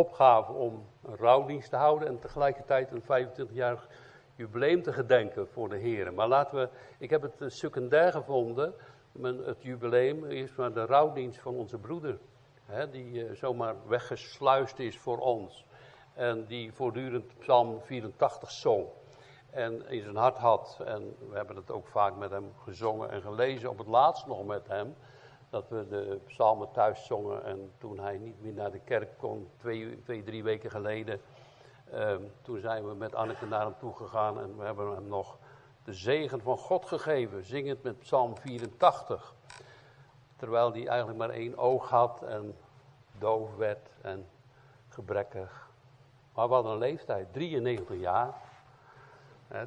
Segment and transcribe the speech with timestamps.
[0.00, 3.88] opgave om een rouwdienst te houden en tegelijkertijd een 25-jarig
[4.34, 6.14] jubileum te gedenken voor de heren.
[6.14, 8.74] Maar laten we, ik heb het secundair gevonden,
[9.22, 12.18] het jubileum is maar de rouwdienst van onze broeder.
[12.64, 15.66] Hè, die uh, zomaar weggesluist is voor ons.
[16.14, 18.86] En die voortdurend Psalm 84 zong.
[19.50, 20.80] En in zijn hart had.
[20.84, 23.70] En we hebben het ook vaak met hem gezongen en gelezen.
[23.70, 24.94] Op het laatst nog met hem.
[25.50, 27.44] Dat we de psalmen thuis zongen.
[27.44, 31.20] En toen hij niet meer naar de kerk kon, twee, twee drie weken geleden.
[31.94, 34.40] Um, toen zijn we met Anneke naar hem toe gegaan.
[34.40, 35.38] En we hebben hem nog
[35.84, 37.44] de zegen van God gegeven.
[37.44, 39.34] Zingend met Psalm 84.
[40.36, 42.56] Terwijl hij eigenlijk maar één oog had en
[43.18, 44.26] doof werd en
[44.88, 45.68] gebrekkig.
[46.34, 48.34] Maar hadden een leeftijd, 93 jaar.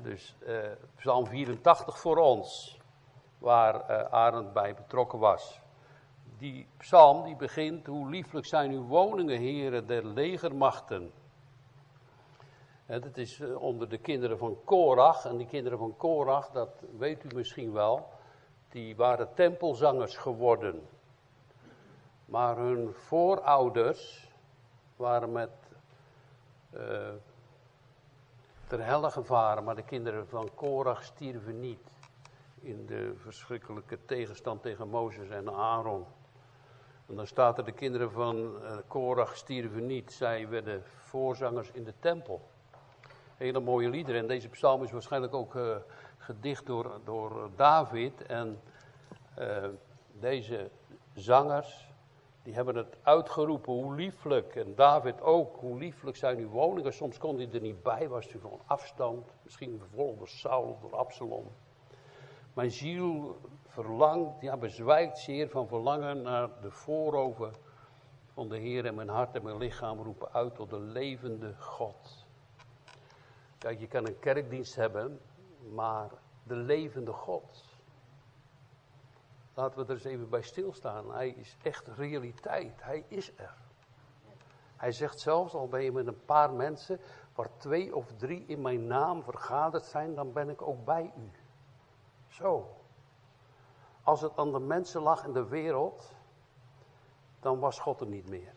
[0.01, 0.57] dus uh,
[0.95, 2.79] Psalm 84 voor ons,
[3.37, 5.61] waar uh, Arend bij betrokken was.
[6.39, 11.11] Die psalm die begint, hoe lieflijk zijn uw woningen, heren der legermachten.
[12.85, 15.25] Het is uh, onder de kinderen van Korach.
[15.25, 18.09] En die kinderen van Korach, dat weet u misschien wel,
[18.69, 20.87] die waren tempelzangers geworden.
[22.25, 24.29] Maar hun voorouders
[24.95, 25.51] waren met
[26.73, 27.09] uh,
[28.67, 31.91] ter helle gevaren, maar de kinderen van Korach stierven niet.
[32.61, 36.05] In de verschrikkelijke tegenstand tegen Mozes en Aaron.
[37.09, 40.11] En dan staat er, de kinderen van uh, Korach stierven niet.
[40.11, 42.41] Zij werden voorzangers in de tempel.
[43.37, 44.21] Hele mooie liederen.
[44.21, 45.75] En deze psalm is waarschijnlijk ook uh,
[46.17, 48.25] gedicht door, door David.
[48.25, 48.61] En
[49.39, 49.65] uh,
[50.11, 50.69] deze
[51.13, 51.87] zangers,
[52.43, 54.55] die hebben het uitgeroepen, hoe lieflijk.
[54.55, 56.93] En David ook, hoe lieflijk zijn uw woningen.
[56.93, 59.27] Soms kon hij er niet bij, was hij van afstand.
[59.43, 61.47] Misschien vervolgd door Saul of door Absalom.
[62.53, 63.37] Mijn ziel
[63.69, 67.51] verlangt, ja, bezwijkt zeer van verlangen naar de voorover
[68.33, 68.85] van de Heer.
[68.85, 72.25] En mijn hart en mijn lichaam roepen uit tot de levende God.
[73.57, 75.19] Kijk, je kan een kerkdienst hebben,
[75.73, 76.09] maar
[76.43, 77.63] de levende God.
[79.53, 81.11] Laten we er eens even bij stilstaan.
[81.13, 82.83] Hij is echt realiteit.
[82.83, 83.53] Hij is er.
[84.75, 86.99] Hij zegt zelfs, al ben je met een paar mensen,
[87.35, 91.31] waar twee of drie in mijn naam vergaderd zijn, dan ben ik ook bij u.
[92.27, 92.78] Zo.
[94.03, 96.13] Als het aan de mensen lag in de wereld,
[97.39, 98.53] dan was God er niet meer.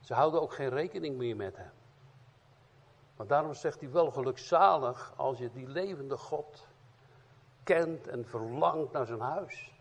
[0.00, 1.72] Ze houden ook geen rekening meer met hem.
[3.16, 6.66] Maar daarom zegt hij wel gelukzalig als je die levende God
[7.62, 9.72] kent en verlangt naar zijn huis.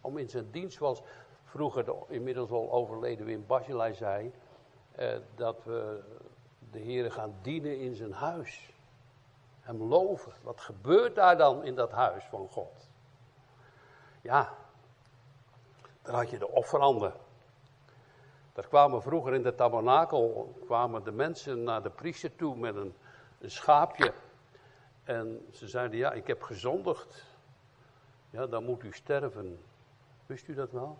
[0.00, 1.02] Om in zijn dienst, zoals
[1.44, 4.32] vroeger de inmiddels al overleden Wim Bajelij zei,
[4.92, 6.02] eh, dat we
[6.70, 8.72] de Heer gaan dienen in zijn huis.
[9.60, 10.32] Hem loven.
[10.42, 12.87] Wat gebeurt daar dan in dat huis van God?
[14.28, 14.54] Ja,
[16.02, 17.12] dan had je de offeranden.
[18.52, 22.94] Daar kwamen vroeger in de tabernakel kwamen de mensen naar de priester toe met een,
[23.38, 24.12] een schaapje.
[25.04, 27.24] En ze zeiden, ja, ik heb gezondigd.
[28.30, 29.64] Ja, dan moet u sterven.
[30.26, 30.98] Wist u dat wel?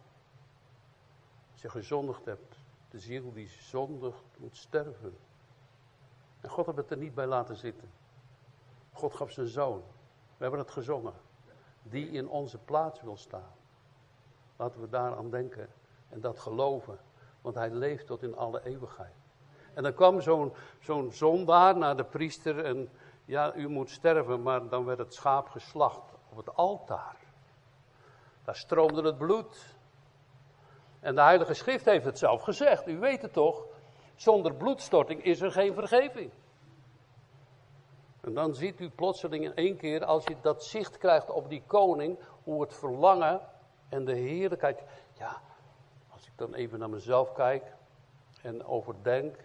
[1.53, 2.59] Als je gezondigd hebt,
[2.91, 5.19] de ziel die zondigt moet sterven.
[6.41, 7.91] En God heeft het er niet bij laten zitten.
[8.93, 9.83] God gaf zijn zoon.
[10.37, 11.27] We hebben het gezongen.
[11.91, 13.53] Die in onze plaats wil staan.
[14.57, 15.69] Laten we daaraan denken
[16.09, 16.99] en dat geloven.
[17.41, 19.15] Want hij leeft tot in alle eeuwigheid.
[19.75, 22.91] En dan kwam zo'n zo'n zondaar naar de priester en
[23.25, 27.17] ja, u moet sterven, maar dan werd het schaap geslacht op het altaar.
[28.45, 29.77] Daar stroomde het bloed.
[31.01, 33.65] En de Heilige Schrift heeft het zelf gezegd, u weet het toch?
[34.15, 36.31] Zonder bloedstorting is er geen vergeving.
[38.29, 41.63] En dan ziet u plotseling in één keer, als je dat zicht krijgt op die
[41.67, 43.41] koning, hoe het verlangen
[43.89, 44.83] en de heerlijkheid.
[45.13, 45.41] Ja,
[46.09, 47.75] als ik dan even naar mezelf kijk
[48.43, 49.37] en overdenk,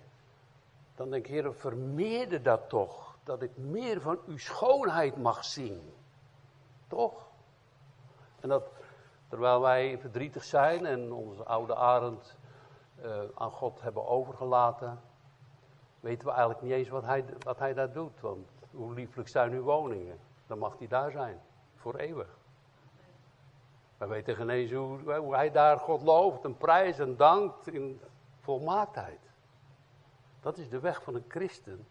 [0.96, 3.18] dan denk ik, Heer, vermeerde dat toch.
[3.24, 5.94] Dat ik meer van uw schoonheid mag zien.
[6.88, 7.30] Toch?
[8.40, 8.72] En dat,
[9.28, 12.38] terwijl wij verdrietig zijn en onze oude Arend
[13.04, 15.02] uh, aan God hebben overgelaten,
[16.00, 18.22] weten we eigenlijk niet eens wat hij, wat hij daar doet.
[18.22, 20.20] Want hoe lieflijk zijn uw woningen?
[20.48, 21.40] Dan mag hij daar zijn,
[21.76, 22.38] voor eeuwig.
[23.98, 28.02] We weten geen eens hoe, hoe hij daar God looft en prijs en dankt in
[28.40, 29.20] volmaaktheid.
[30.42, 31.88] Dat is de weg van een christen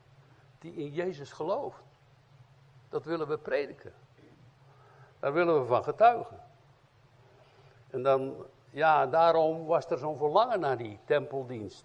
[0.59, 1.83] die in Jezus gelooft.
[2.89, 3.93] Dat willen we prediken.
[5.19, 6.41] Daar willen we van getuigen.
[7.91, 8.35] En dan,
[8.71, 11.85] ja, daarom was er zo'n verlangen naar die tempeldienst.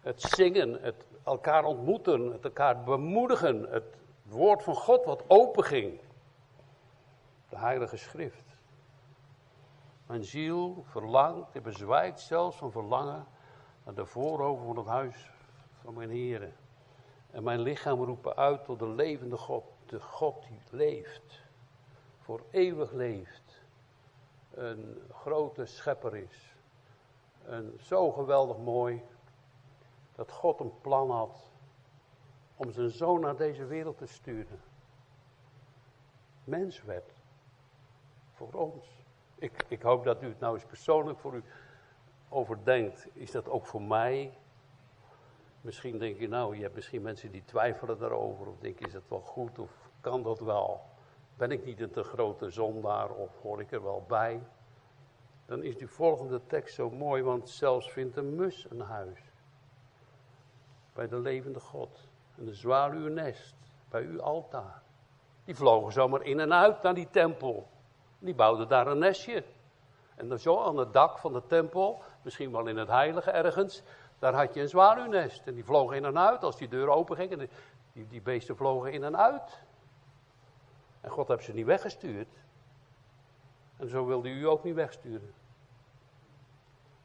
[0.00, 3.97] Het zingen, het elkaar ontmoeten, het elkaar bemoedigen, het
[4.28, 6.00] woord van God wat open ging.
[7.48, 8.44] De Heilige Schrift.
[10.06, 13.26] Mijn ziel verlangt, en bezwijkt zelfs van verlangen
[13.84, 15.30] naar de voorover van het huis
[15.82, 16.52] van mijn Heer.
[17.30, 19.64] En mijn lichaam roepen uit tot de levende God.
[19.86, 21.42] De God die leeft.
[22.20, 23.62] Voor eeuwig leeft.
[24.50, 26.54] Een grote schepper is.
[27.44, 29.02] En zo geweldig mooi.
[30.14, 31.50] Dat God een plan had.
[32.58, 34.60] Om zijn zoon naar deze wereld te sturen.
[36.44, 37.12] Mens werd.
[38.32, 39.04] Voor ons.
[39.34, 41.42] Ik, ik hoop dat u het nou eens persoonlijk voor u
[42.28, 43.08] overdenkt.
[43.12, 44.38] Is dat ook voor mij?
[45.60, 48.46] Misschien denk je, nou, je hebt misschien mensen die twijfelen daarover.
[48.46, 50.80] Of denk je, is dat wel goed of kan dat wel?
[51.36, 54.40] Ben ik niet een te grote zondaar of hoor ik er wel bij?
[55.46, 59.20] Dan is die volgende tekst zo mooi, want zelfs vindt een mus een huis.
[60.92, 62.08] Bij de levende God.
[62.38, 63.54] En de nest
[63.88, 64.82] bij uw altaar.
[65.44, 67.68] Die vlogen zomaar in en uit naar die tempel.
[68.18, 69.44] Die bouwden daar een nestje.
[70.14, 73.82] En zo aan het dak van de tempel, misschien wel in het heilige ergens,
[74.18, 75.46] daar had je een zwaluwnest.
[75.46, 77.32] En die vlogen in en uit als die deur open ging.
[77.32, 77.48] En
[77.92, 79.62] die, die beesten vlogen in en uit.
[81.00, 82.28] En God heeft ze niet weggestuurd.
[83.76, 85.34] En zo wilde u ook niet wegsturen.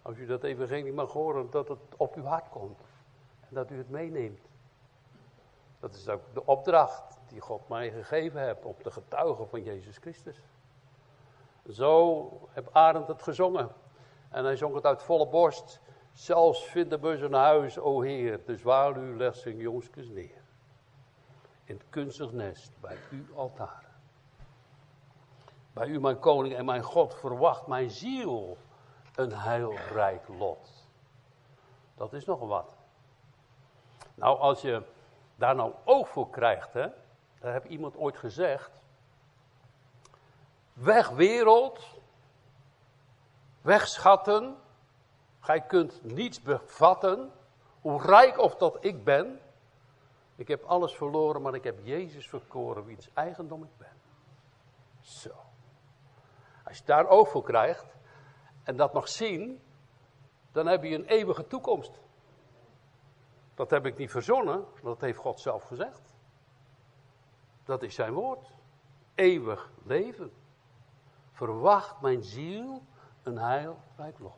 [0.01, 2.79] Als u dat evangelie mag horen, dat het op uw hart komt.
[3.39, 4.39] En dat u het meeneemt.
[5.83, 9.97] Dat is ook de opdracht die God mij gegeven heeft om te getuigen van Jezus
[9.97, 10.37] Christus.
[11.69, 13.71] Zo heb Arend het gezongen.
[14.29, 15.81] En hij zong het uit volle borst.
[16.11, 20.41] Zelfs vinden we zijn huis, o Heer, de zwaluw legt zijn jongskes neer.
[21.63, 23.85] In het kunstig nest, bij uw altaar.
[25.73, 28.57] Bij u, mijn koning en mijn God, verwacht mijn ziel
[29.15, 30.87] een heilrijk lot.
[31.95, 32.77] Dat is nog wat.
[34.15, 34.91] Nou, als je
[35.43, 36.87] daar nou oog voor krijgt, hè,
[37.39, 38.71] daar heb iemand ooit gezegd.
[40.73, 41.99] Weg wereld,
[43.61, 44.57] weg schatten,
[45.39, 47.31] gij kunt niets bevatten,
[47.81, 49.39] hoe rijk of dat ik ben.
[50.35, 54.01] Ik heb alles verloren, maar ik heb Jezus verkoren, wiens eigendom ik ben.
[55.01, 55.35] Zo.
[56.63, 57.95] Als je daar oog voor krijgt
[58.63, 59.61] en dat mag zien,
[60.51, 62.01] dan heb je een eeuwige toekomst.
[63.55, 66.15] Dat heb ik niet verzonnen, dat heeft God zelf gezegd.
[67.65, 68.51] Dat is zijn woord.
[69.15, 70.31] Eeuwig leven.
[71.31, 72.81] Verwacht mijn ziel
[73.23, 74.37] een heilrijk lot.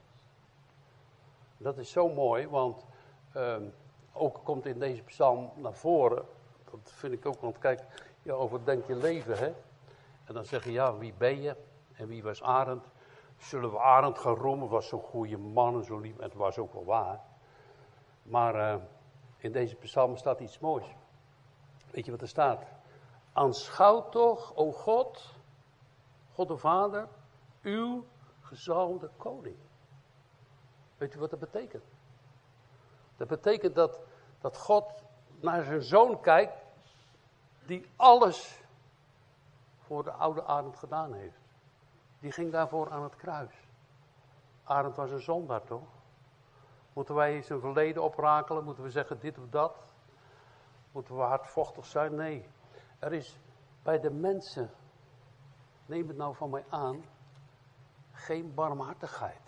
[1.57, 2.85] Dat is zo mooi, want
[3.35, 3.55] uh,
[4.13, 6.25] ook komt in deze psalm naar voren.
[6.71, 7.81] Dat vind ik ook, want kijk,
[8.21, 9.53] je overdenkt je leven, hè.
[10.23, 11.55] En dan zeg je, ja, wie ben je?
[11.93, 12.85] En wie was Arend?
[13.37, 14.69] Zullen we Arend gaan roemen?
[14.69, 16.17] Was zo'n goede man en zo lief.
[16.17, 17.19] En het was ook wel waar.
[18.23, 18.81] Maar uh,
[19.37, 20.95] in deze psalm staat iets moois.
[21.91, 22.63] Weet je wat er staat?
[23.33, 25.33] Aanschouw toch, o God,
[26.33, 27.07] God de Vader,
[27.61, 28.05] uw
[28.41, 29.57] gezalmde koning.
[30.97, 31.83] Weet u wat dat betekent?
[33.17, 33.99] Dat betekent dat,
[34.39, 35.03] dat God
[35.39, 36.63] naar zijn zoon kijkt,
[37.65, 38.63] die alles
[39.79, 41.39] voor de oude Arend gedaan heeft.
[42.19, 43.53] Die ging daarvoor aan het kruis.
[44.63, 45.94] Arend was een zondaar toch?
[46.95, 48.63] Moeten wij zijn verleden oprakelen?
[48.63, 49.83] Moeten we zeggen dit of dat?
[50.91, 52.15] Moeten we hardvochtig zijn?
[52.15, 52.45] Nee.
[52.99, 53.39] Er is
[53.83, 54.69] bij de mensen,
[55.85, 57.03] neem het nou van mij aan,
[58.11, 59.41] geen barmhartigheid.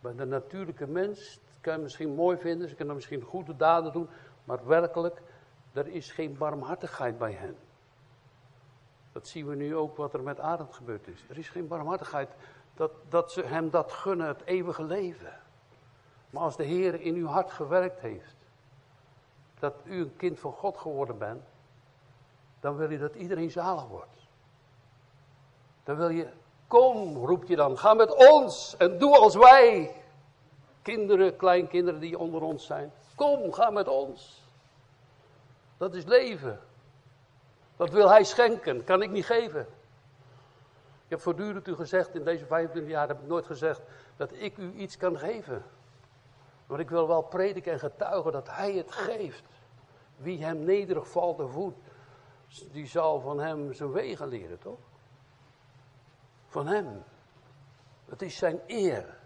[0.00, 3.92] Bij de natuurlijke mens, dat kan je misschien mooi vinden, ze kunnen misschien goede daden
[3.92, 4.08] doen,
[4.44, 5.22] maar werkelijk,
[5.72, 7.56] er is geen barmhartigheid bij hen.
[9.12, 11.24] Dat zien we nu ook wat er met Adam gebeurd is.
[11.28, 12.34] Er is geen barmhartigheid
[12.78, 15.40] dat, dat ze hem dat gunnen, het eeuwige leven.
[16.30, 18.36] Maar als de Heer in uw hart gewerkt heeft,
[19.58, 21.42] dat u een kind van God geworden bent,
[22.60, 24.20] dan wil je dat iedereen zalig wordt.
[25.84, 26.28] Dan wil je,
[26.66, 29.94] kom, roep je dan, ga met ons en doe als wij.
[30.82, 34.42] Kinderen, kleinkinderen die onder ons zijn, kom, ga met ons.
[35.76, 36.60] Dat is leven.
[37.76, 39.66] Dat wil hij schenken, kan ik niet geven.
[41.08, 43.82] Ik heb voortdurend u gezegd, in deze 25 jaar heb ik nooit gezegd
[44.16, 45.64] dat ik u iets kan geven.
[46.66, 49.42] Maar ik wil wel prediken en getuigen dat hij het geeft.
[50.16, 51.74] Wie hem nederig valt en voet,
[52.72, 54.78] die zal van hem zijn wegen leren, toch?
[56.46, 57.02] Van hem.
[58.04, 59.18] Het is zijn eer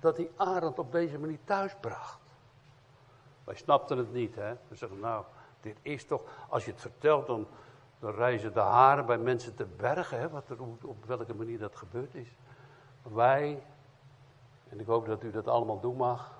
[0.00, 2.20] dat hij Arend op deze manier thuis bracht.
[3.44, 4.54] Wij snapten het niet, hè.
[4.68, 5.24] We zeggen, nou,
[5.60, 7.46] dit is toch, als je het vertelt, dan,
[8.02, 11.76] dan reizen de haren bij mensen te bergen, hè, wat er, op welke manier dat
[11.76, 12.36] gebeurd is.
[13.02, 13.62] Wij,
[14.68, 16.38] en ik hoop dat u dat allemaal doen mag,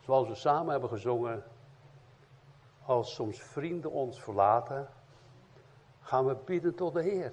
[0.00, 1.44] zoals we samen hebben gezongen,
[2.84, 4.88] als soms vrienden ons verlaten,
[6.00, 7.32] gaan we bidden tot de Heer.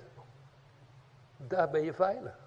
[1.38, 2.38] Daar ben je veilig.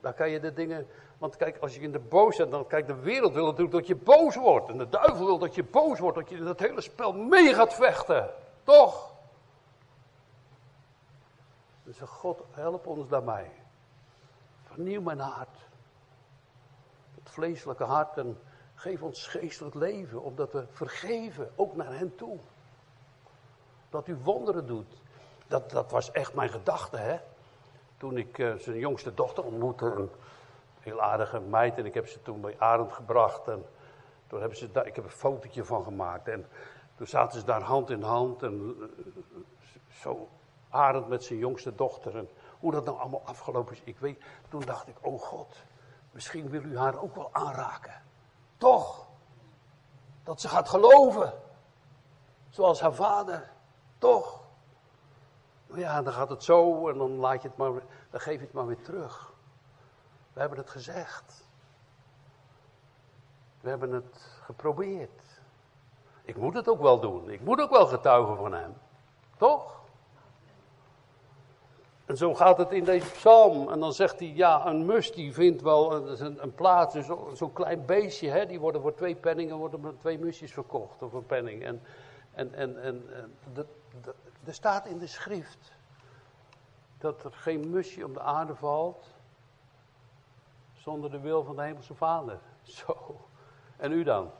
[0.00, 0.86] Daar kan je de dingen
[1.18, 3.86] Want kijk, als je in de boos bent, dan kijk, de wereld wil natuurlijk dat
[3.86, 4.68] je boos wordt.
[4.68, 7.74] En de duivel wil dat je boos wordt, dat je dat hele spel mee gaat
[7.74, 8.30] vechten.
[8.62, 9.11] Toch?
[11.98, 13.50] Dus God, help ons daarbij.
[14.62, 15.58] Vernieuw mijn hart.
[17.14, 18.38] Het vleeselijke hart en
[18.74, 22.38] geef ons geestelijk leven, omdat we vergeven, ook naar hen toe.
[23.90, 25.02] Dat u wonderen doet.
[25.46, 27.18] Dat, dat was echt mijn gedachte, hè.
[27.96, 30.10] Toen ik uh, zijn jongste dochter ontmoette, een
[30.80, 33.48] heel aardige meid, en ik heb ze toen bij Arend gebracht.
[33.48, 33.64] En
[34.26, 36.28] toen hebben ze daar, ik heb een fotootje van gemaakt.
[36.28, 36.46] En
[36.94, 38.86] toen zaten ze daar hand in hand en uh,
[39.88, 40.28] zo
[40.72, 42.16] Arend met zijn jongste dochter.
[42.16, 44.22] En hoe dat nou allemaal afgelopen is, ik weet.
[44.48, 45.56] Toen dacht ik, oh God,
[46.10, 48.02] misschien wil u haar ook wel aanraken.
[48.56, 49.06] Toch?
[50.24, 51.32] Dat ze gaat geloven.
[52.50, 53.50] Zoals haar vader.
[53.98, 54.40] Toch?
[55.74, 57.72] Ja, dan gaat het zo en dan laat je het maar,
[58.10, 59.32] dan geef je het maar weer terug.
[60.32, 61.48] We hebben het gezegd.
[63.60, 65.40] We hebben het geprobeerd.
[66.22, 67.30] Ik moet het ook wel doen.
[67.30, 68.74] Ik moet ook wel getuigen van hem.
[69.36, 69.81] Toch?
[72.06, 73.68] En zo gaat het in deze psalm.
[73.68, 77.52] En dan zegt hij, ja, een mus die vindt wel een, een plaats, dus zo'n
[77.52, 81.64] klein beestje, hè, die worden voor twee penningen, worden twee musjes verkocht, of een penning.
[81.64, 81.82] En,
[82.32, 83.08] en, en, en,
[84.44, 85.72] er staat in de schrift
[86.98, 89.14] dat er geen musje om de aarde valt
[90.72, 92.38] zonder de wil van de hemelse vader.
[92.62, 93.20] Zo.
[93.76, 94.30] En u dan?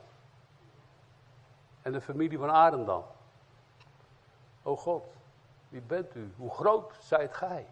[1.81, 3.03] En de familie van Adam dan?
[4.63, 5.03] O God,
[5.73, 6.33] wie bent u?
[6.37, 7.67] Hoe groot zijt gij?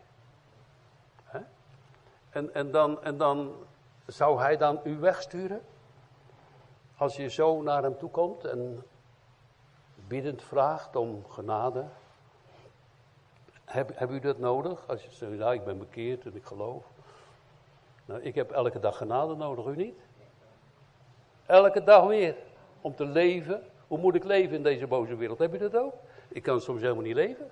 [2.29, 3.53] En, en, dan, en dan
[4.05, 5.61] zou hij dan u wegsturen?
[6.97, 8.83] Als je zo naar hem toe komt en
[10.07, 11.85] biddend vraagt om genade.
[13.65, 14.87] Heb, heb u dat nodig?
[14.87, 16.85] Als je zegt, nou ik ben bekeerd en ik geloof.
[18.05, 19.99] Nou, ik heb elke dag genade nodig, u niet?
[21.45, 22.35] Elke dag weer.
[22.81, 23.63] Om te leven.
[23.87, 25.39] Hoe moet ik leven in deze boze wereld?
[25.39, 25.93] Heb je dat ook?
[26.27, 27.51] Ik kan soms helemaal niet leven.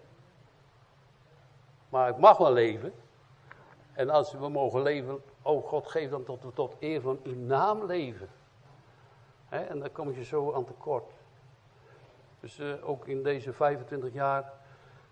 [1.90, 2.94] Maar ik mag wel leven.
[3.94, 7.36] En als we mogen leven, oh God, geef dan tot we tot eer van uw
[7.36, 8.30] naam leven.
[9.50, 11.12] en dan kom je zo aan tekort.
[12.40, 14.54] Dus uh, ook in deze 25 jaar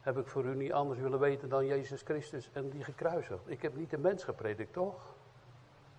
[0.01, 3.49] heb ik voor u niet anders willen weten dan Jezus Christus en die gekruisigd.
[3.49, 5.15] Ik heb niet de mens gepredikt, toch?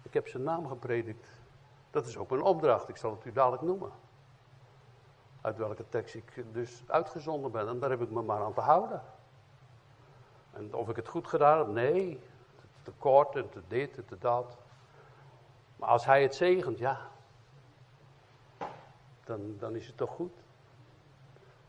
[0.02, 1.28] Ik heb zijn naam gepredikt.
[1.90, 3.90] Dat is ook mijn opdracht, ik zal het u dadelijk noemen.
[5.40, 7.68] Uit welke tekst ik dus uitgezonden ben.
[7.68, 9.02] En daar heb ik me maar aan te houden.
[10.58, 11.66] En of ik het goed gedaan heb?
[11.66, 12.20] Nee.
[12.82, 14.56] Te kort en te dit en te dat.
[15.76, 16.98] Maar als hij het zegent, ja.
[19.24, 20.32] Dan, dan is het toch goed.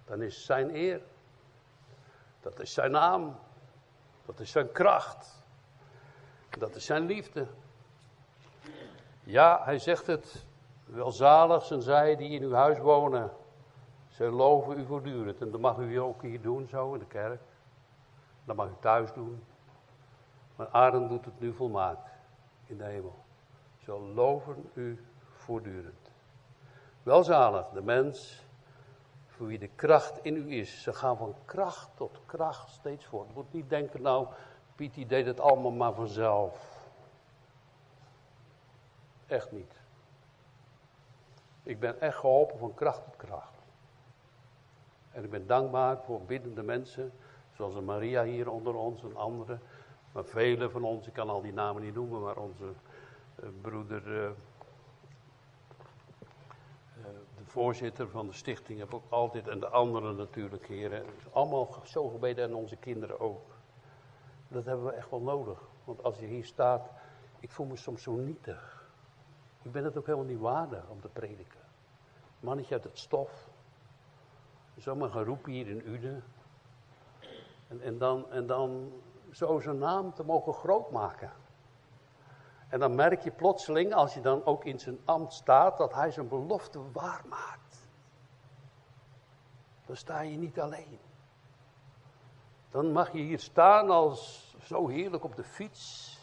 [0.05, 1.01] Dan is zijn eer.
[2.41, 3.35] Dat is zijn naam.
[4.25, 5.43] Dat is zijn kracht.
[6.49, 7.47] Dat is zijn liefde.
[9.23, 10.45] Ja, hij zegt het.
[10.85, 13.31] Welzalig zijn zij die in uw huis wonen.
[14.07, 15.41] Zij loven u voortdurend.
[15.41, 17.41] En dat mag u ook hier doen, zo in de kerk.
[18.49, 19.43] Dat mag u thuis doen.
[20.55, 22.09] Maar Arend doet het nu volmaakt
[22.65, 23.15] in de hemel.
[23.83, 26.11] Ze loven u voortdurend.
[27.03, 28.45] Welzalig, de mens
[29.27, 30.81] voor wie de kracht in u is.
[30.81, 33.35] Ze gaan van kracht tot kracht steeds voort.
[33.35, 34.27] Moet niet denken, nou,
[34.75, 36.87] Piet die deed het allemaal maar vanzelf.
[39.27, 39.73] Echt niet.
[41.63, 43.57] Ik ben echt geholpen van kracht tot kracht.
[45.11, 47.13] En ik ben dankbaar voor biddende mensen
[47.59, 49.61] Zoals een Maria hier onder ons en anderen.
[50.11, 52.63] Maar vele van ons, ik kan al die namen niet noemen, maar onze
[53.43, 54.31] uh, broeder, uh, uh,
[57.37, 61.05] de voorzitter van de stichting, heb ook altijd, en de anderen natuurlijk, heren.
[61.31, 63.51] Allemaal zo gebeden en onze kinderen ook.
[64.47, 65.61] Dat hebben we echt wel nodig.
[65.83, 66.91] Want als je hier staat,
[67.39, 68.89] ik voel me soms zo nietig.
[69.61, 71.61] Ik ben het ook helemaal niet waardig om te prediken.
[72.39, 73.49] Mannetje uit het stof.
[74.77, 76.23] Zomaar geroepen hier in Uden.
[77.69, 78.91] En, en, dan, en dan
[79.31, 81.31] zo zijn naam te mogen groot maken.
[82.69, 86.11] En dan merk je plotseling, als je dan ook in zijn ambt staat, dat hij
[86.11, 87.87] zijn belofte waarmaakt.
[89.85, 90.99] Dan sta je niet alleen.
[92.69, 96.17] Dan mag je hier staan als zo heerlijk op de fiets.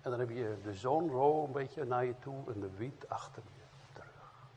[0.00, 3.08] En dan heb je de zon zo een beetje naar je toe en de wind
[3.08, 4.50] achter je terug.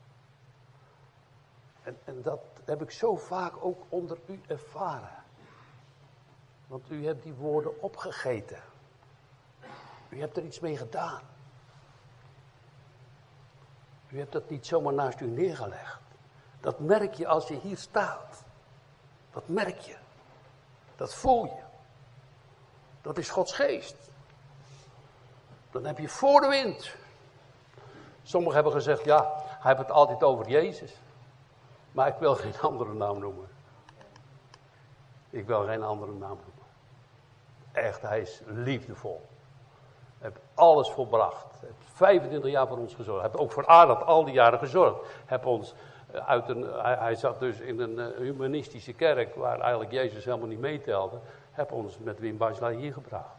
[1.82, 5.24] En, en dat heb ik zo vaak ook onder u ervaren.
[6.66, 8.60] Want u hebt die woorden opgegeten.
[10.08, 11.20] U hebt er iets mee gedaan.
[14.08, 16.00] U hebt dat niet zomaar naast u neergelegd.
[16.60, 18.44] Dat merk je als je hier staat.
[19.30, 19.96] Dat merk je.
[20.96, 21.62] Dat voel je.
[23.02, 23.96] Dat is Gods geest.
[25.70, 26.94] Dan heb je voor de wind.
[28.22, 31.00] Sommigen hebben gezegd, ja, hij heeft het altijd over Jezus.
[31.92, 33.48] Maar ik wil geen andere naam noemen.
[35.30, 36.55] Ik wil geen andere naam noemen.
[37.76, 39.26] Echt, hij is liefdevol.
[40.18, 41.60] Hij heeft alles volbracht.
[41.60, 43.20] Hij heeft 25 jaar voor ons gezorgd.
[43.20, 45.00] Hij heeft ook voor Adat al die jaren gezorgd.
[45.26, 45.74] Hij, ons
[46.10, 50.46] eh, uit een, hij, zat dus in een eh, humanistische kerk waar eigenlijk Jezus helemaal
[50.46, 51.18] niet meetelde.
[51.50, 53.36] Hij ons met Wim Basla hier gebracht.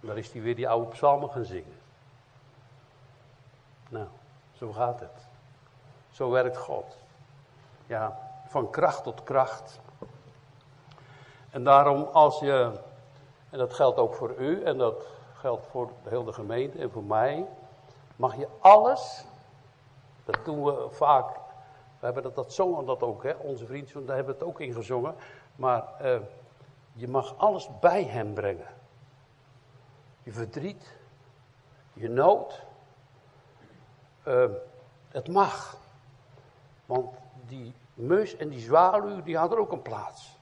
[0.00, 1.78] En daar is hij weer die oude psalmen gaan zingen.
[3.88, 4.06] Nou,
[4.52, 5.26] zo gaat het.
[6.10, 6.96] Zo werkt God.
[7.86, 9.80] Ja, van kracht tot kracht.
[11.50, 12.70] En daarom als je,
[13.50, 17.04] en dat geldt ook voor u en dat geldt voor de hele gemeente en voor
[17.04, 17.46] mij,
[18.16, 19.24] mag je alles,
[20.24, 21.34] dat doen we vaak,
[21.98, 24.60] we hebben dat, dat zongen dat ook, hè, onze vrienden, daar hebben we het ook
[24.60, 25.14] in gezongen,
[25.56, 26.18] maar uh,
[26.92, 28.68] je mag alles bij hem brengen.
[30.22, 30.96] Je verdriet,
[31.92, 32.64] je nood,
[34.24, 34.44] uh,
[35.08, 35.76] het mag.
[36.86, 37.14] Want
[37.46, 40.38] die mus en die zwaluw, die hadden ook een plaats.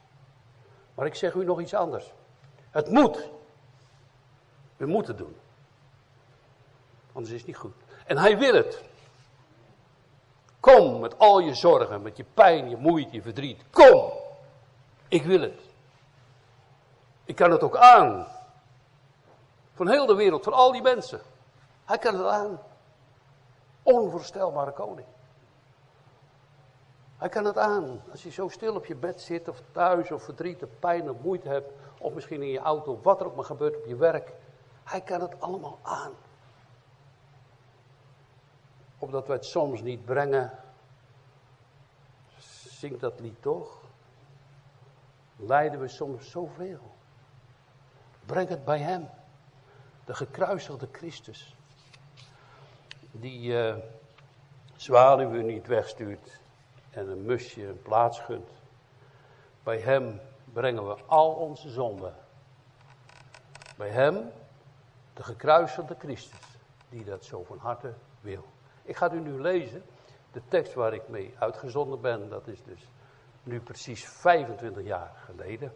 [0.95, 2.12] Maar ik zeg u nog iets anders.
[2.78, 3.28] Het moet.
[4.76, 5.37] We moeten doen.
[7.12, 7.75] Anders is het niet goed.
[8.06, 8.82] En hij wil het.
[10.61, 13.62] Kom met al je zorgen, met je pijn, je moeite, je verdriet.
[13.70, 14.12] Kom.
[15.08, 15.61] Ik wil het.
[17.25, 18.26] Ik kan het ook aan.
[19.75, 21.20] Van heel de wereld, van al die mensen.
[21.85, 22.61] Hij kan het aan.
[23.82, 25.06] Onvoorstelbare koning.
[27.19, 28.03] Hij kan het aan.
[28.11, 31.21] Als je zo stil op je bed zit, of thuis, of verdriet, of pijn, of
[31.23, 34.33] moeite hebt, of misschien in je auto, wat er ook maar gebeurt op je werk.
[34.85, 36.13] Hij kan het allemaal aan.
[38.99, 40.59] Opdat we het soms niet brengen,
[42.69, 43.81] zingt dat lied toch?
[45.37, 46.81] Lijden we soms zoveel.
[48.27, 49.09] Breng het bij hem.
[50.05, 51.57] De gekruisigde Christus.
[53.11, 53.77] Die uh,
[54.77, 56.41] zwaluwen niet wegstuurt
[56.99, 58.50] en een musje een plaats gunt.
[59.63, 60.21] Bij hem
[60.52, 62.15] brengen we al onze zonden.
[63.76, 64.30] Bij hem,
[65.15, 66.58] de gekruisigde Christus,
[66.89, 68.45] die dat zo van harte wil.
[68.82, 69.82] Ik ga u nu lezen,
[70.32, 72.89] de tekst waar ik mee uitgezonden ben, dat is dus
[73.43, 75.73] nu precies 25 jaar geleden.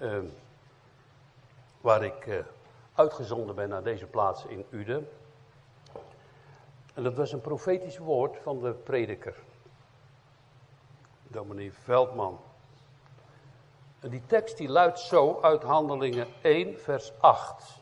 [0.00, 0.18] Uh,
[1.80, 2.38] waar ik uh,
[2.94, 5.08] uitgezonden ben naar deze plaats in Uden.
[6.94, 9.36] En dat was een profetisch woord van de prediker
[11.32, 12.40] dominee Veldman.
[14.00, 17.80] En die tekst die luidt zo uit Handelingen 1, vers 8.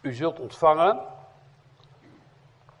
[0.00, 1.00] U zult ontvangen,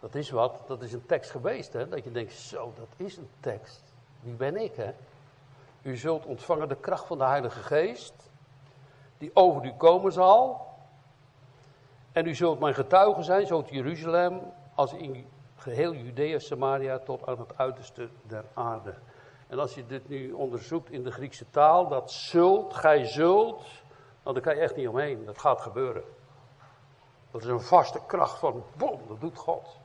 [0.00, 1.88] dat is wat, dat is een tekst geweest, hè?
[1.88, 3.82] dat je denkt, zo, dat is een tekst.
[4.20, 4.92] Wie ben ik, hè?
[5.82, 8.30] U zult ontvangen de kracht van de Heilige Geest,
[9.18, 10.66] die over u komen zal.
[12.12, 14.40] En u zult mijn getuige zijn, zo te Jeruzalem,
[14.74, 15.26] als in
[15.64, 18.94] geheel Judea, Samaria tot aan het uiterste der aarde.
[19.46, 23.62] En als je dit nu onderzoekt in de Griekse taal, dat zult, gij zult,
[24.24, 25.24] nou, kan je echt niet omheen.
[25.24, 26.02] Dat gaat gebeuren.
[27.30, 29.78] Dat is een vaste kracht van, boom, dat doet God.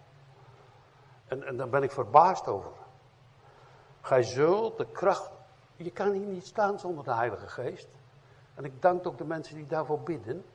[1.28, 2.72] En, en daar ben ik verbaasd over.
[4.02, 5.32] Gij zult de kracht,
[5.76, 7.88] je kan hier niet staan zonder de Heilige Geest.
[8.56, 10.46] En ik dank ook de mensen die daarvoor bidden.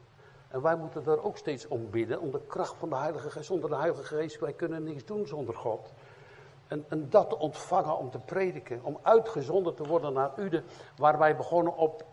[0.55, 3.47] En wij moeten daar ook steeds om bidden, om de kracht van de Heilige Geest.
[3.47, 5.93] Zonder de Heilige Geest, wij kunnen niks doen zonder God.
[6.69, 10.65] En, en dat te ontvangen om te prediken, om uitgezonden te worden naar Uden,
[10.97, 12.05] waar wij begonnen op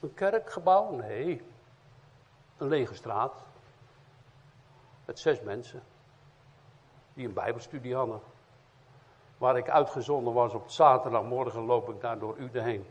[0.00, 0.90] een kerkgebouw?
[0.90, 1.42] Nee,
[2.56, 3.42] een lege straat.
[5.04, 5.82] Met zes mensen,
[7.14, 8.20] die een bijbelstudie hadden.
[9.38, 12.86] Waar ik uitgezonden was op zaterdagmorgen loop ik daar door Uden heen.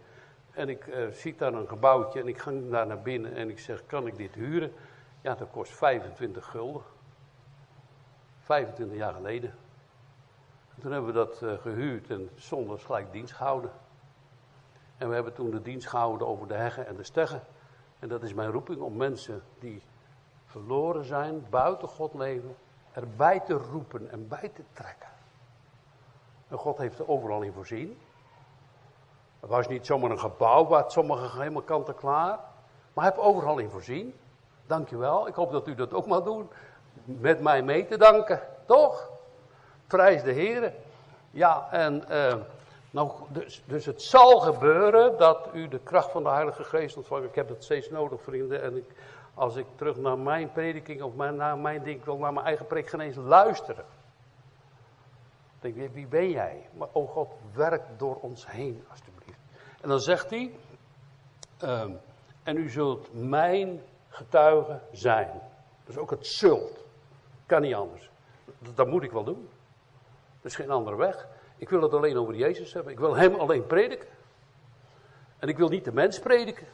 [0.58, 3.60] En ik uh, zie daar een gebouwtje en ik ga daar naar binnen en ik
[3.60, 4.74] zeg, kan ik dit huren?
[5.22, 6.82] Ja, dat kost 25 gulden.
[8.40, 9.50] 25 jaar geleden.
[10.76, 13.72] En toen hebben we dat uh, gehuurd en zondags gelijk dienst gehouden.
[14.98, 17.42] En we hebben toen de dienst gehouden over de heggen en de steggen.
[18.00, 19.82] En dat is mijn roeping om mensen die
[20.46, 22.56] verloren zijn, buiten God leven,
[22.92, 25.10] erbij te roepen en bij te trekken.
[26.48, 27.98] En God heeft er overal in voorzien.
[29.40, 32.40] Het was niet zomaar een gebouw waar sommige helemaal kanten klaar.
[32.94, 34.14] Maar heb overal in voorzien.
[34.68, 35.28] Dankjewel.
[35.28, 36.50] Ik hoop dat u dat ook mag doen.
[37.04, 38.42] Met mij mee te danken.
[38.66, 39.10] Toch?
[39.88, 40.74] Prijs de Heer.
[41.32, 42.34] Ja, en uh,
[42.92, 47.26] nou, dus, dus het zal gebeuren dat u de kracht van de Heilige Geest ontvangt.
[47.26, 48.62] Ik heb dat steeds nodig, vrienden.
[48.62, 48.92] En ik,
[49.34, 52.68] als ik terug naar mijn prediking of mijn, naar mijn ding wil, naar mijn eigen
[52.68, 53.86] preek, geen eens luisteren.
[55.60, 56.70] Dan denk ik, wie ben jij?
[56.74, 59.17] Maar oh God, werk door ons heen, alsjeblieft.
[59.82, 60.52] En dan zegt hij,
[61.64, 61.84] uh,
[62.44, 65.42] En u zult mijn getuige zijn.
[65.86, 66.86] Dus ook het zult.
[67.46, 68.10] Kan niet anders.
[68.60, 69.50] Dat, dat moet ik wel doen.
[70.40, 71.28] Er is geen andere weg.
[71.58, 72.92] Ik wil het alleen over Jezus hebben.
[72.92, 74.08] Ik wil hem alleen prediken.
[75.40, 76.68] En ik wil niet de mens prediken.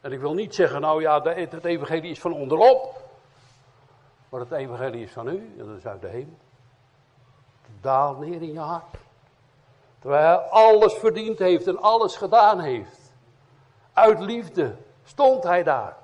[0.00, 3.08] En ik wil niet zeggen, nou ja, het evangelie is van onderop.
[4.28, 6.38] Maar het evangelie is van u, en dat is uit de hemel.
[7.80, 8.96] Daal neer in je hart.
[10.00, 13.12] Terwijl hij alles verdiend heeft en alles gedaan heeft.
[13.92, 15.96] Uit liefde stond hij daar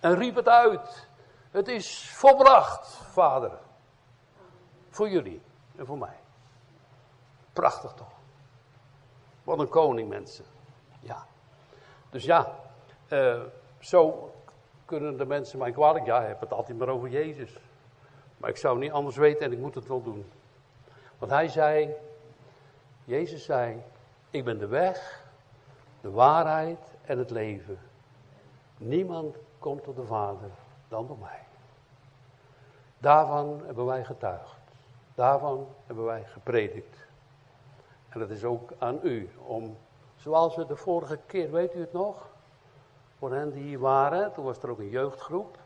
[0.00, 1.08] en riep het uit.
[1.50, 3.58] Het is volbracht, vader.
[4.88, 5.42] Voor jullie
[5.76, 6.16] en voor mij.
[7.52, 8.12] Prachtig toch?
[9.44, 10.44] Wat een koning, mensen.
[11.00, 11.26] Ja.
[12.10, 12.54] Dus ja,
[13.08, 13.40] uh,
[13.78, 14.32] zo
[14.84, 16.06] kunnen de mensen mij kwalijk.
[16.06, 17.56] Ja, ik heb het altijd maar over Jezus.
[18.36, 20.30] Maar ik zou niet anders weten en ik moet het wel doen.
[21.18, 21.94] Want hij zei,
[23.12, 23.82] Jezus zei,
[24.30, 25.24] ik ben de weg,
[26.00, 27.78] de waarheid en het leven.
[28.76, 30.50] Niemand komt tot de Vader
[30.88, 31.42] dan door mij.
[32.98, 34.56] Daarvan hebben wij getuigd.
[35.14, 36.96] Daarvan hebben wij gepredikt.
[38.08, 39.76] En het is ook aan u om,
[40.16, 42.28] zoals we de vorige keer, weet u het nog?
[43.18, 45.58] Voor hen die hier waren, toen was er ook een jeugdgroep.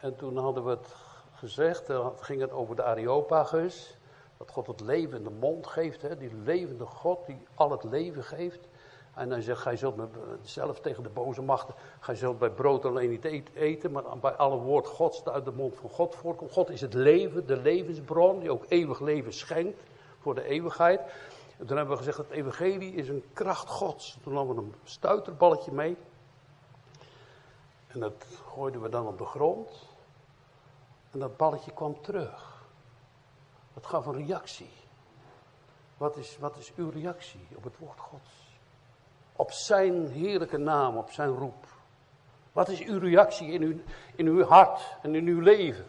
[0.00, 0.94] En toen hadden we het
[1.34, 3.97] gezegd, dan ging het over de Areopagus.
[4.38, 7.84] Dat God het leven in de mond geeft, hè, die levende God die al het
[7.84, 8.68] leven geeft.
[9.14, 10.08] En hij zegt, gij zult met,
[10.42, 13.24] zelf tegen de boze machten, gij zult bij brood alleen niet
[13.54, 16.52] eten, maar bij alle woord Gods uit de mond van God voorkomt.
[16.52, 19.82] God is het leven, de levensbron, die ook eeuwig leven schenkt
[20.18, 21.00] voor de eeuwigheid.
[21.58, 24.18] En toen hebben we gezegd, het evangelie is een kracht Gods.
[24.22, 25.96] Toen hadden we een stuiterballetje mee.
[27.86, 29.88] En dat gooiden we dan op de grond.
[31.10, 32.47] En dat balletje kwam terug.
[33.78, 34.70] Dat gaf een reactie.
[35.96, 38.58] Wat is, wat is uw reactie op het woord Gods?
[39.36, 41.66] Op zijn heerlijke naam, op zijn roep.
[42.52, 43.80] Wat is uw reactie in uw,
[44.14, 45.84] in uw hart en in uw leven?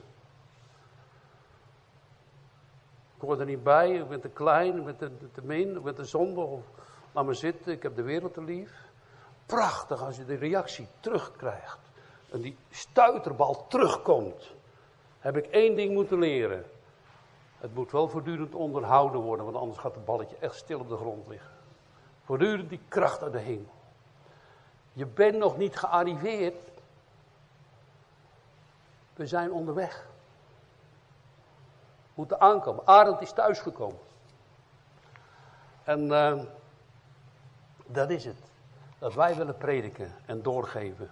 [3.16, 5.84] Ik hoor er niet bij, ik ben te klein, ik ben te, te min, ik
[5.84, 6.42] ben te zonde.
[6.42, 6.64] Of,
[7.12, 8.72] laat me zitten, ik heb de wereld te lief.
[9.46, 11.80] Prachtig als je de reactie terugkrijgt.
[12.32, 14.54] En die stuiterbal terugkomt.
[15.20, 16.66] Heb ik één ding moeten leren.
[17.60, 20.98] Het moet wel voortdurend onderhouden worden, want anders gaat het balletje echt stil op de
[20.98, 21.52] grond liggen.
[22.24, 23.72] Voortdurend die kracht uit de hemel.
[24.94, 26.72] Je bent nog niet gearriveerd.
[29.14, 30.08] We zijn onderweg.
[32.04, 32.88] We moeten aankomen.
[32.88, 34.00] Arend is thuisgekomen.
[35.84, 36.42] En uh,
[37.86, 38.52] dat is het.
[39.00, 41.10] Dat wij willen prediken en doorgeven.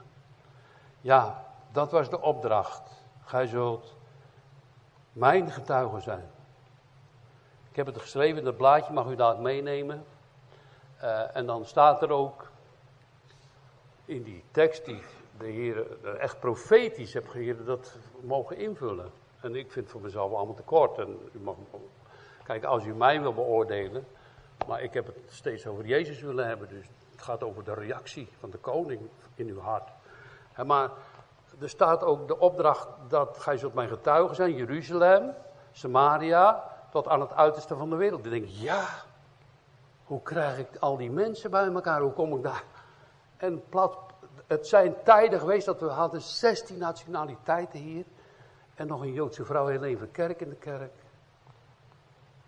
[1.02, 2.82] Ja, dat was de opdracht.
[3.24, 3.96] Gij zult
[5.12, 6.30] mijn getuige zijn.
[7.78, 10.06] Ik heb het geschreven het blaadje, mag u daar meenemen.
[11.04, 12.50] Uh, en dan staat er ook
[14.06, 15.02] in die tekst die
[15.38, 15.86] de Heer
[16.20, 19.12] echt profetisch heeft gegeven, dat mogen invullen.
[19.40, 20.98] En ik vind voor mezelf allemaal te kort.
[20.98, 21.56] En u mag,
[22.44, 24.08] kijk, als u mij wil beoordelen,
[24.68, 26.70] maar ik heb het steeds over Jezus willen hebben.
[26.70, 29.02] Dus het gaat over de reactie van de koning
[29.36, 29.90] in uw hart.
[30.66, 30.90] maar
[31.60, 35.34] er staat ook de opdracht dat gij zult mijn getuigen zijn, Jeruzalem,
[35.72, 38.26] Samaria, tot aan het uiterste van de wereld.
[38.26, 38.88] Ik denk, ja,
[40.06, 42.02] hoe krijg ik al die mensen bij elkaar?
[42.02, 42.64] Hoe kom ik daar?
[43.38, 43.98] En plat,
[44.48, 48.06] het zijn tijden geweest dat we hadden 16 nationaliteiten hier.
[48.76, 50.94] En nog een Joodse vrouw heel even kerk in de kerk.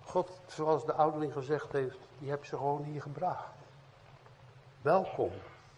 [0.03, 3.53] God, zoals de ouderling gezegd heeft, die heb ze gewoon hier gebracht.
[4.81, 5.31] Welkom,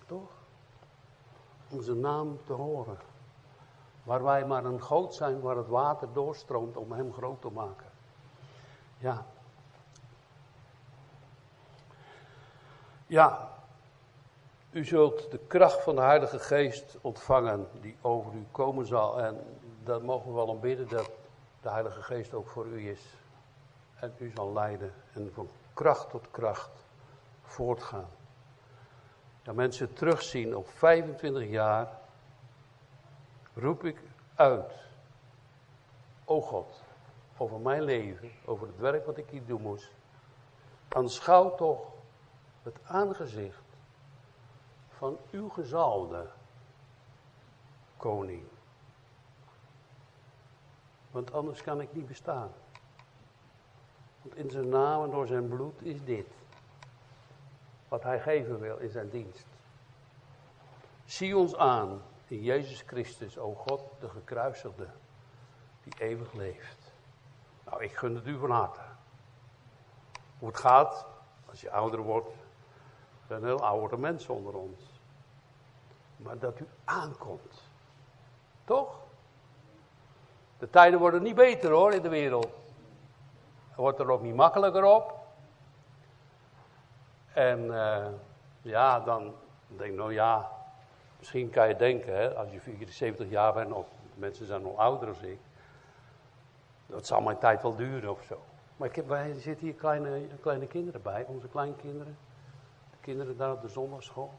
[0.06, 0.30] toch?
[1.69, 2.97] Om zijn naam te horen.
[4.04, 7.90] Waar wij maar een goot zijn waar het water doorstroomt om hem groot te maken.
[9.01, 9.25] Ja.
[13.07, 13.49] Ja.
[14.71, 19.21] U zult de kracht van de Heilige Geest ontvangen die over u komen zal.
[19.21, 21.09] En dat mogen we wel om bidden dat
[21.61, 23.01] de Heilige Geest ook voor u is.
[23.95, 26.85] En u zal leiden en van kracht tot kracht
[27.43, 28.09] voortgaan.
[29.43, 31.99] Ja, mensen terugzien op 25 jaar
[33.53, 34.01] roep ik
[34.35, 34.73] uit.
[36.25, 36.83] O God,
[37.41, 39.91] over mijn leven, over het werk wat ik hier doen moest.
[40.88, 41.88] Aanschouw toch
[42.63, 43.63] het aangezicht
[44.89, 46.30] van uw gezalde
[47.97, 48.43] koning.
[51.12, 52.51] Want anders kan ik niet bestaan.
[54.21, 56.27] Want in zijn naam en door zijn bloed is dit.
[57.88, 59.45] Wat hij geven wil in zijn dienst.
[61.06, 64.88] Zie ons aan in Jezus Christus, o God, de gekruisigde,
[65.84, 66.81] die eeuwig leeft.
[67.71, 68.79] Nou, ik gun het u van harte.
[70.39, 71.05] Hoe het gaat,
[71.49, 72.29] als je ouder wordt,
[73.27, 74.79] zijn heel oude mensen onder ons.
[76.17, 77.63] maar dat u aankomt.
[78.65, 78.99] Toch?
[80.57, 82.49] De tijden worden niet beter hoor in de wereld.
[83.67, 85.19] Het wordt er ook niet makkelijker op.
[87.34, 88.07] En uh,
[88.62, 89.36] ja, dan
[89.67, 90.51] denk ik, nou ja,
[91.17, 95.13] misschien kan je denken, hè, als je 74 jaar bent, of mensen zijn nog ouder
[95.13, 95.39] dan ik.
[96.91, 98.41] Dat zal mijn tijd wel duren of zo.
[98.77, 102.17] Maar ik heb, wij zitten hier kleine, kleine kinderen bij, onze kleinkinderen.
[102.91, 104.32] De kinderen daar op de zondagschool.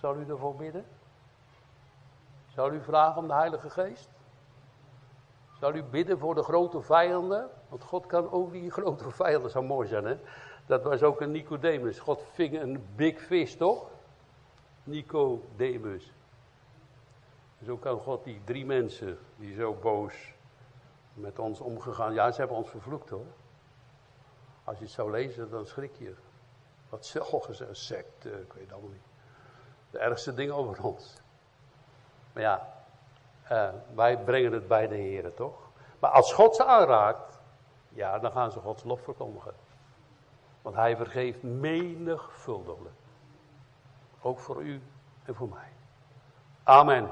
[0.00, 0.84] Zal u ervoor bidden?
[2.46, 4.08] Zal u vragen om de Heilige Geest?
[5.60, 7.50] Zal u bidden voor de grote vijanden?
[7.68, 10.18] Want God kan ook die grote vijanden, zou mooi zijn hè.
[10.66, 11.98] Dat was ook een Nicodemus.
[11.98, 13.90] God ving een big fish toch?
[14.84, 16.12] Nicodemus.
[17.64, 20.34] Zo kan God die drie mensen die zo boos
[21.14, 22.14] met ons omgegaan.
[22.14, 23.26] Ja, ze hebben ons vervloekt hoor.
[24.64, 26.14] Als je het zou lezen, dan schrik je.
[26.88, 27.14] Wat
[27.60, 29.06] een sect, ik weet het allemaal niet.
[29.90, 31.14] De ergste dingen over ons.
[32.32, 32.84] Maar ja,
[33.52, 35.70] uh, wij brengen het bij de Heer, toch?
[35.98, 37.40] Maar als God ze aanraakt,
[37.88, 39.54] ja, dan gaan ze Gods lof verkondigen.
[40.62, 42.94] Want hij vergeeft menigvuldiglijk.
[44.20, 44.82] Ook voor u
[45.24, 45.72] en voor mij.
[46.62, 47.10] Amen.